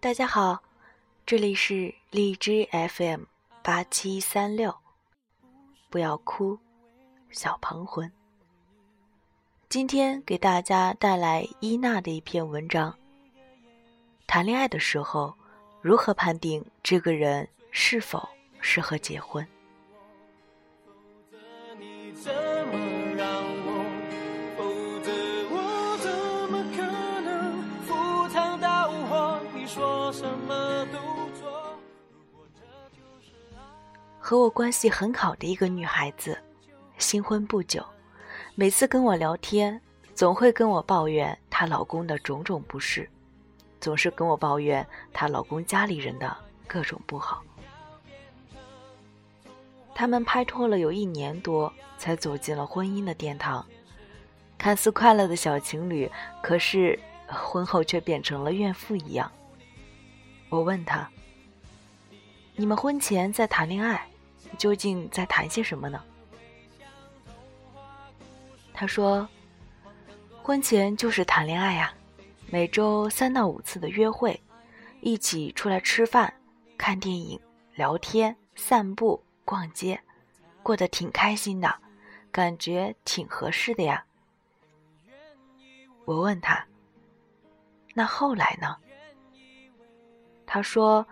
[0.00, 0.62] 大家好，
[1.26, 3.22] 这里是荔枝 FM
[3.64, 4.72] 八七三六，
[5.90, 6.56] 不要哭，
[7.30, 8.08] 小鹏魂。
[9.68, 12.96] 今天给大家带来伊娜的一篇文章。
[14.28, 15.34] 谈恋爱的时候，
[15.82, 18.28] 如何判定这个人是否
[18.60, 19.44] 适合结婚？
[34.28, 36.38] 和我关系很好的一个女孩子，
[36.98, 37.82] 新婚不久，
[38.54, 39.80] 每次跟我聊天，
[40.14, 43.08] 总会跟我抱怨她老公的种种不是，
[43.80, 46.36] 总是跟我抱怨她老公家里人的
[46.66, 47.42] 各种不好。
[49.94, 53.64] 他们拍拖了有一年多，才走进了婚姻的殿堂，
[54.58, 56.06] 看似快乐的小情侣，
[56.42, 59.32] 可是婚后却变成了怨妇一样。
[60.50, 61.08] 我问他
[62.56, 64.06] ：“你们婚前在谈恋爱？”
[64.56, 66.02] 究竟在谈些什么呢？
[68.72, 69.28] 他说
[70.42, 71.92] ：“婚前就是谈恋爱呀，
[72.50, 74.40] 每周三到五次的约会，
[75.00, 76.32] 一起出来吃饭、
[76.76, 77.40] 看电影、
[77.74, 80.00] 聊天、散步、逛街，
[80.62, 81.80] 过得挺开心的，
[82.30, 84.04] 感觉挺合适的呀。”
[86.04, 86.66] 我问他
[87.94, 88.76] ：“那后来呢？”
[90.46, 91.06] 他说。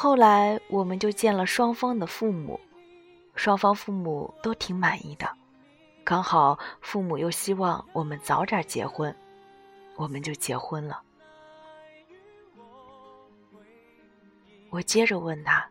[0.00, 2.60] 后来我们就见了双方的父母，
[3.34, 5.28] 双方父母都挺满意的，
[6.04, 9.12] 刚好父母又希望我们早点结婚，
[9.96, 11.02] 我们就结婚了。
[14.70, 15.68] 我接着问他：“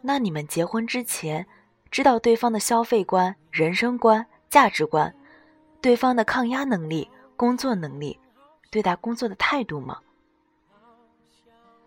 [0.00, 1.46] 那你们结婚之前，
[1.90, 5.14] 知道对方的消费观、人生观、价值观，
[5.82, 8.18] 对方的抗压能力、工作能力，
[8.70, 10.00] 对待工作的态度吗？”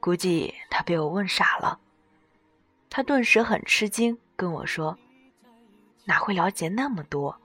[0.05, 1.79] 估计他被我问傻了，
[2.91, 4.95] 他顿时很吃惊，跟我说
[6.05, 7.35] ：“哪会了解那么多？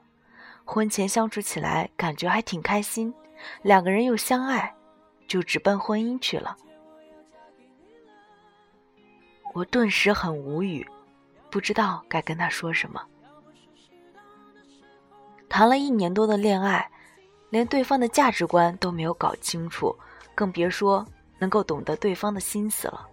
[0.66, 3.14] 婚前相处起来感觉还挺开心，
[3.62, 4.74] 两个人又相爱，
[5.26, 6.54] 就直奔婚姻去了。”
[9.54, 10.86] 我顿时很无语，
[11.50, 13.02] 不知道该跟他说什么。
[15.48, 16.90] 谈了一年多的恋爱，
[17.48, 19.96] 连对方的价值观都没有搞清楚，
[20.34, 21.02] 更别说……
[21.40, 23.08] 能够懂得对方的心思了，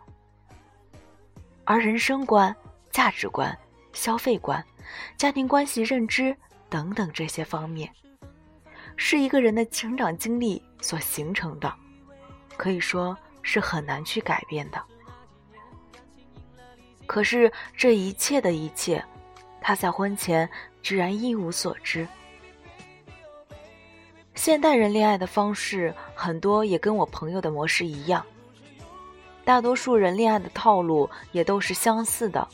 [1.64, 2.56] 而人生观、
[2.92, 3.58] 价值观、
[3.94, 4.64] 消费观、
[5.16, 6.36] 家庭关系认知
[6.70, 7.90] 等等这些方面，
[8.98, 11.74] 是一个人的成长经历所形成的，
[12.58, 14.84] 可以说是很难去改变的。
[17.06, 19.02] 可是这一切的一切，
[19.62, 20.48] 他在婚前
[20.82, 22.06] 居然一无所知。
[24.48, 28.26] 现代人恋爱的方式很多也跟我朋友的模式一样，
[29.44, 32.48] 大多数人恋爱的套路也都是相似的：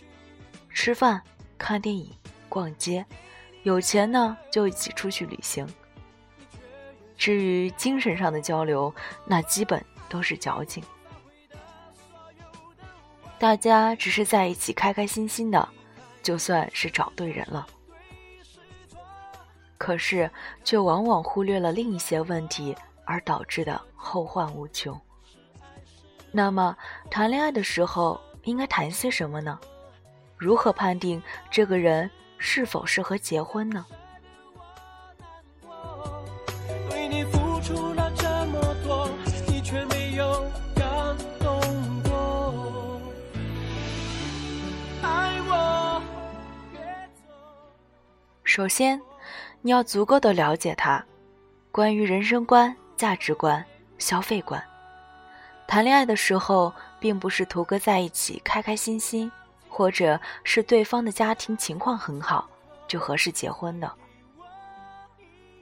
[0.71, 1.21] 吃饭、
[1.55, 2.09] 看电影、
[2.49, 3.05] 逛街，
[3.61, 5.67] 有钱呢就一起出去旅行。
[7.15, 8.91] 至于精神上的交流，
[9.27, 10.83] 那基本都是矫情。
[13.37, 15.69] 大家只是在一起开开心心的，
[16.23, 17.67] 就算是找对人了。
[19.83, 20.31] 可是，
[20.63, 22.73] 却往往忽略了另一些问题，
[23.03, 24.97] 而导致的后患无穷。
[26.31, 26.73] 那么，
[27.11, 29.59] 谈恋爱的时候应该谈些什么呢？
[30.37, 31.21] 如何判定
[31.51, 33.85] 这个人是否适合结婚呢？
[48.45, 48.97] 首先。
[49.65, 51.01] 你要足够的了解他，
[51.71, 53.63] 关于人生观、价值观、
[53.97, 54.61] 消费观。
[55.65, 59.31] 谈恋爱的时候，并不是图个在一起开开心心，
[59.69, 62.49] 或者是对方的家庭情况很好
[62.89, 63.89] 就合适结婚的。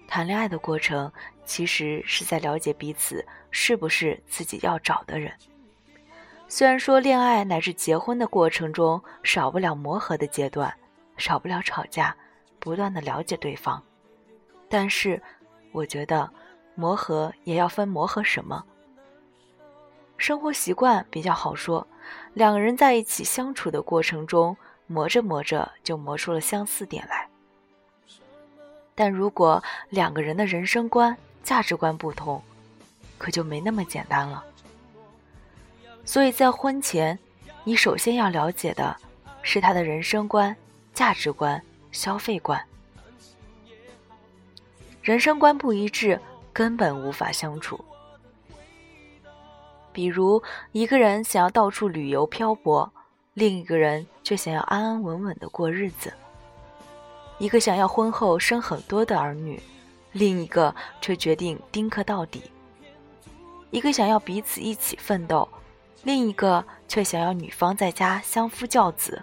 [0.08, 1.12] 谈恋爱的过程，
[1.46, 5.32] 其实是在了解彼此是不是自己要找的人。
[6.48, 10.74] 虽然说恋爱乃至结婚的过程中，少不了磨合的阶段，
[11.18, 12.18] 少不了吵架，
[12.60, 13.82] 不断的了解对方。
[14.72, 15.22] 但是，
[15.74, 16.32] 我觉得
[16.76, 18.64] 磨合也要分磨合什么。
[20.18, 21.86] 生活习惯比较好说，
[22.34, 24.56] 两个人在一起相处的过程中
[24.88, 27.28] 磨着磨着就磨出了相似点来。
[28.96, 32.42] 但如果两个人的人生观、价值观不同，
[33.18, 34.42] 可就没那么简单了。
[36.06, 37.20] 所以在婚前，
[37.66, 38.96] 你首先要了解的
[39.42, 40.56] 是他的人生观、
[40.94, 42.64] 价值观、消费观。
[45.02, 46.20] 人生观不一致，
[46.54, 47.84] 根本无法相处。
[49.92, 52.92] 比如，一个人想要到处旅游漂泊，
[53.34, 56.12] 另一个人却想要安安稳稳的过日子；
[57.40, 59.62] 一个想要婚后生很多的儿女，
[60.12, 62.40] 另一个却决定丁克到底；
[63.72, 65.50] 一个想要彼此一起奋斗，
[66.04, 69.22] 另一个却想要女方在家相夫教子。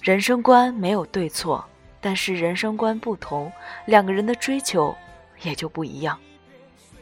[0.00, 1.62] 人生观没有对错，
[2.00, 3.52] 但是人生观不同，
[3.84, 4.96] 两个人的追求
[5.42, 6.18] 也就不一样。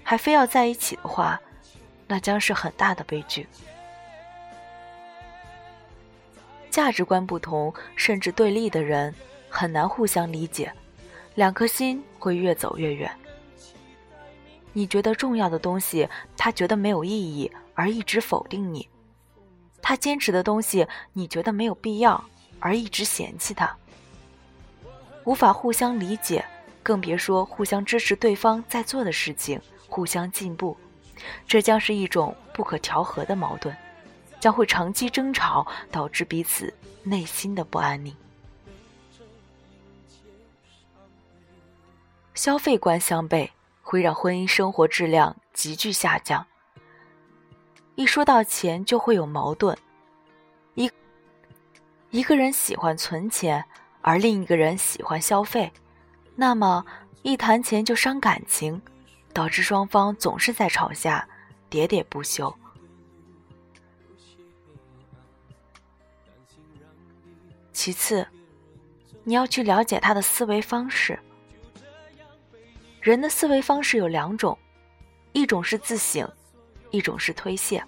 [0.02, 1.40] 还非要在一起的话，
[2.06, 3.46] 那将是很大的悲剧。
[6.70, 9.14] 价值观不同，甚至对立的人，
[9.48, 10.72] 很难互相理解，
[11.34, 13.10] 两颗心会越走越远。
[14.72, 18.86] 你觉得重要的东西，他觉得没有意义，而一直否定你；
[19.82, 22.22] 他坚持的东西，你觉得没有必要。
[22.60, 23.76] 而一直嫌弃他，
[25.28, 26.42] 无法互相理解，
[26.82, 30.74] 更别说互相支持对方在做的事情，互相进步，
[31.46, 33.76] 这将是一种不可调和的矛盾，
[34.40, 36.72] 将会长期争吵，导致彼此
[37.02, 38.16] 内心的不安宁。
[42.32, 43.50] 消费观相悖，
[43.82, 46.46] 会让婚姻生活质量急剧下降。
[47.96, 49.76] 一说到钱，就会有矛盾。
[50.74, 50.90] 一
[52.08, 53.66] 一个人喜欢存钱，
[54.00, 55.72] 而另一个人喜欢消费，
[56.34, 56.84] 那么
[57.22, 58.80] 一谈钱就伤感情，
[59.32, 61.28] 导致双方总是在吵架，
[61.70, 62.54] 喋喋不休。
[67.72, 68.26] 其次，
[69.24, 71.18] 你要去了解他的思维方式。
[73.00, 74.58] 人的思维方式有两种，
[75.32, 76.28] 一种是自省，
[76.90, 77.82] 一种是推卸。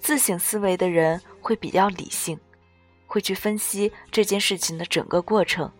[0.00, 2.38] 自省思维的人会比较理性，
[3.06, 5.70] 会去分析这件事情的整个过程，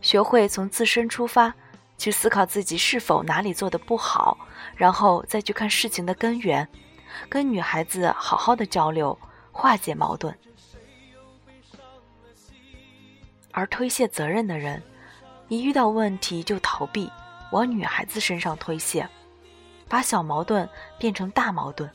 [0.00, 1.54] 学会从自身出发，
[1.96, 4.36] 去思考自己是否哪里做的不好，
[4.74, 6.68] 然后再去看事情的根源，
[7.28, 9.18] 跟女孩子好好的交流，
[9.52, 10.36] 化解矛盾。
[13.52, 14.82] 而推卸责任的人，
[15.48, 17.10] 一遇到问题就逃避，
[17.52, 19.08] 往女孩子身上推卸，
[19.88, 21.90] 把小矛盾变成大矛盾。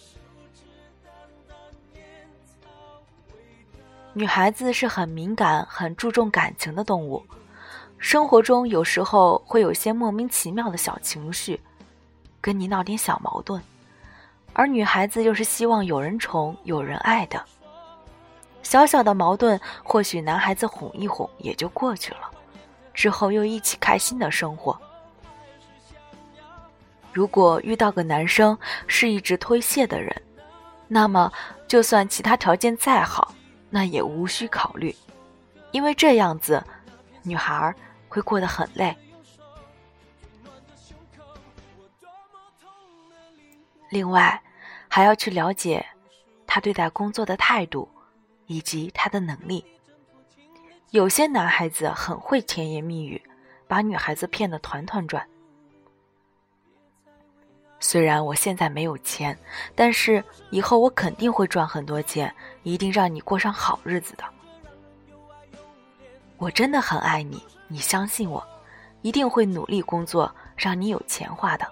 [4.14, 7.24] 女孩子是很敏感、很注重感情的动物，
[7.98, 11.58] 生活中有时候会有些莫名其妙的小情绪，
[12.42, 13.62] 跟你闹点小矛盾，
[14.52, 17.42] 而女孩子又是希望有人宠、有人爱的，
[18.64, 22.30] 小小的矛盾或许男孩子哄一哄也就过去了，
[22.94, 24.78] 之后又一起开心的生活。
[27.14, 28.58] 如果遇到个男生
[28.88, 30.14] 是一直推卸的人，
[30.90, 31.32] 那么
[31.66, 33.34] 就算其他条件再好。
[33.74, 34.94] 那也无需考虑，
[35.72, 36.62] 因为这样子，
[37.24, 37.74] 女孩
[38.10, 38.96] 会过得很累。
[43.90, 44.42] 另外，
[44.90, 45.86] 还要去了解
[46.46, 47.90] 他对待工作的态度，
[48.46, 49.66] 以及他的能力。
[50.90, 53.22] 有些男孩子很会甜言蜜语，
[53.68, 55.26] 把女孩子骗得团团转。
[57.84, 59.38] 虽然我现在没有钱，
[59.76, 64.24] 但是以后我肯定会赚很多钱，一定让你过上好日子的。
[66.38, 68.42] 我真的很爱你，你相信我，
[69.02, 71.68] 一定会努力工作，让你有钱花的。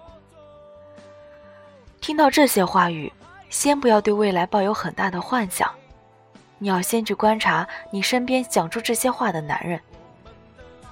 [2.01, 3.13] 听到这些话语，
[3.51, 5.71] 先不要对未来抱有很大的幻想，
[6.57, 9.79] 你要先去观察你身边讲出这些话的男人，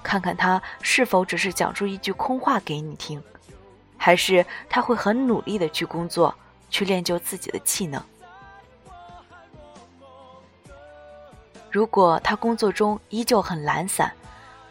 [0.03, 3.21] 看看他是否只是讲出一句空话给你听。
[3.98, 6.34] 还是他会很努力的去工作，
[6.70, 8.01] 去练就自己的技能。
[11.70, 14.13] 如果他工作中依旧很懒散，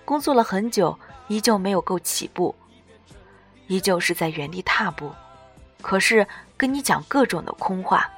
[0.04, 2.54] 工作了很久依旧没有够起步，
[3.66, 5.12] 依旧是在原地踏步，
[5.82, 8.10] 可是跟你讲各种的空话，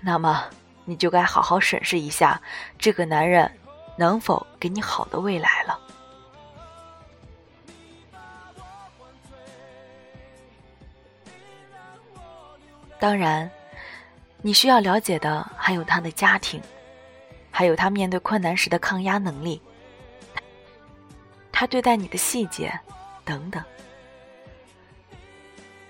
[0.00, 0.44] 那么
[0.84, 2.40] 你就该好好审视一下
[2.78, 3.50] 这个男人
[3.96, 5.78] 能否给你好的未来了。
[13.00, 13.50] 当然，
[14.42, 16.60] 你需要了解的还有他的家庭，
[17.50, 19.60] 还有他面对困难时的抗压能力，
[21.50, 22.78] 他对待你的细节
[23.24, 23.64] 等等。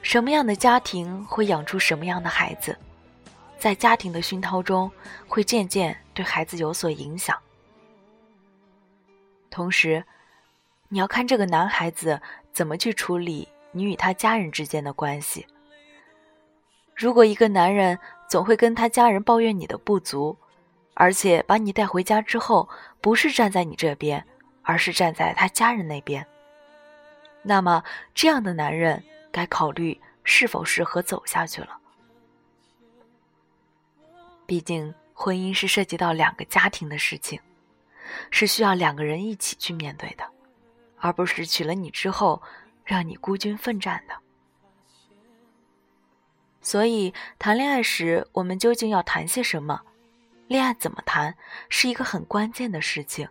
[0.03, 2.79] 什么样的家庭会养出什么样的孩子，
[3.59, 4.91] 在家庭的熏陶中，
[5.27, 7.37] 会渐渐对孩子有所影响。
[9.51, 10.05] 同时，
[10.89, 12.21] 你要看这个男孩子
[12.53, 15.45] 怎么去处理你与他家人之间的关系。
[17.01, 20.37] 如果一个男人总会跟他家人抱怨你的不足，
[20.93, 22.69] 而且把你带回家之后
[23.01, 24.23] 不是站在你这边，
[24.61, 26.27] 而是站在他家人那边，
[27.43, 27.83] 那么
[28.15, 29.03] 这样的男人
[29.33, 31.79] 该考虑是否适合走下去了。
[34.45, 37.41] 毕竟，婚姻是涉及到两个家庭的事情，
[38.31, 40.25] 是需要两个人一起去面对的，
[40.99, 42.43] 而不是娶了你之后
[42.85, 44.15] 让你孤军奋战的。
[46.63, 49.81] 所以，谈恋爱时我们究竟要谈些什么？
[50.47, 51.35] 恋爱怎么谈，
[51.69, 53.29] 是一个很关键的事情，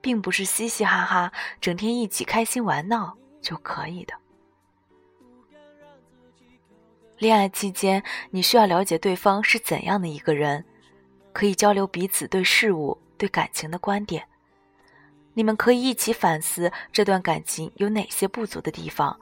[0.00, 4.14] 并不是嘻嘻哈哈、整天一起开心玩闹就可以的。
[7.18, 10.64] 恋爱期间，你需要了解对方是怎样的一个人，
[11.32, 14.28] 可以交流彼此对事物、对感情的观点。
[15.32, 19.18] 你们可以一起反思这段感情有哪些不足的地方，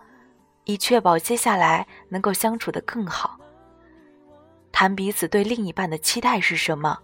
[0.65, 3.39] 以确保接下来能够相处得更好。
[4.73, 6.99] 谈彼此对另一半的期待是什么，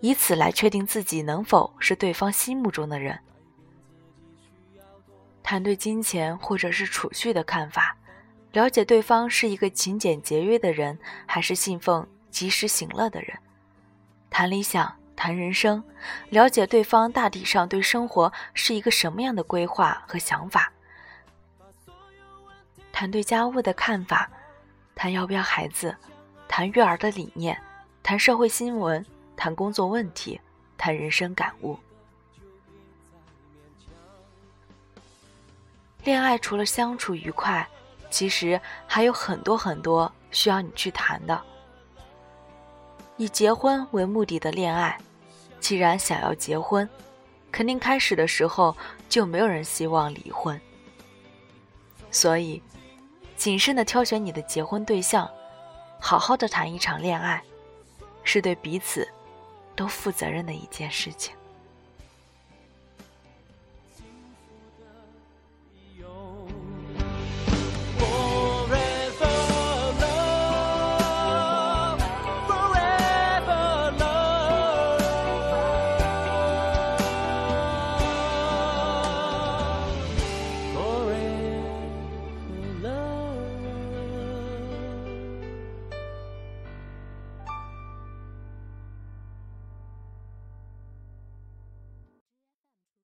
[0.00, 3.18] 以此来确定自己能否是对方心目中的人。
[5.42, 7.96] 谈对金钱或者是储蓄的看法。
[8.52, 13.36] 了解对方是一个勤俭节约的人，还是信奉及时行乐的人，
[14.30, 15.82] 谈理想，谈人生，
[16.30, 20.72] 了解对方大体上对生活是一个什么样的规划和想法，
[22.94, 24.30] 谈对家务的看法，
[24.94, 25.96] 谈要不要孩子，
[26.46, 27.60] 谈育儿的理念，
[28.04, 29.04] 谈社会新闻，
[29.36, 30.40] 谈工作问题，
[30.78, 31.76] 谈人生感悟。
[36.04, 37.68] 恋爱除了相处愉快。
[38.10, 41.42] 其实还有很多很多需要你去谈的。
[43.16, 44.96] 以结婚为目的的恋爱，
[45.58, 46.88] 既然想要结婚，
[47.50, 48.76] 肯定开始的时候
[49.08, 50.60] 就没有人希望离婚。
[52.12, 52.62] 所以，
[53.36, 55.28] 谨慎的挑选你的结婚对象，
[56.00, 57.42] 好好的谈一场恋爱，
[58.22, 59.08] 是对彼此
[59.76, 61.34] 都负责任的一件事情。